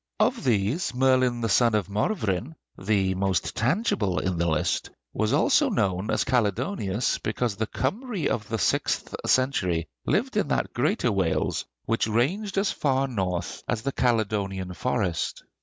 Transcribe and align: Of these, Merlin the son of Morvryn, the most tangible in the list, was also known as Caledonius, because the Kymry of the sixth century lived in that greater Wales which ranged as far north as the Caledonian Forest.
Of 0.19 0.43
these, 0.43 0.95
Merlin 0.95 1.41
the 1.41 1.47
son 1.47 1.75
of 1.75 1.87
Morvryn, 1.87 2.55
the 2.75 3.13
most 3.13 3.55
tangible 3.55 4.17
in 4.17 4.39
the 4.39 4.47
list, 4.49 4.89
was 5.13 5.31
also 5.31 5.69
known 5.69 6.09
as 6.09 6.23
Caledonius, 6.23 7.19
because 7.21 7.55
the 7.55 7.67
Kymry 7.67 8.27
of 8.27 8.49
the 8.49 8.57
sixth 8.57 9.13
century 9.27 9.87
lived 10.07 10.37
in 10.37 10.47
that 10.47 10.73
greater 10.73 11.11
Wales 11.11 11.65
which 11.85 12.07
ranged 12.07 12.57
as 12.57 12.71
far 12.71 13.07
north 13.07 13.61
as 13.67 13.83
the 13.83 13.91
Caledonian 13.91 14.73
Forest. 14.73 15.43